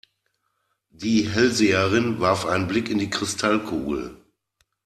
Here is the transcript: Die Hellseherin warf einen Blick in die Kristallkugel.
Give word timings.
Die 0.89 1.29
Hellseherin 1.29 2.19
warf 2.19 2.47
einen 2.47 2.65
Blick 2.67 2.89
in 2.89 2.97
die 2.97 3.11
Kristallkugel. 3.11 4.17